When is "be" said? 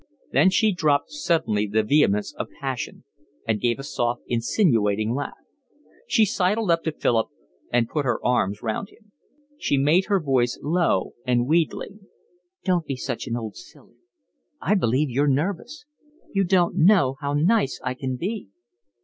12.87-12.95, 18.15-18.47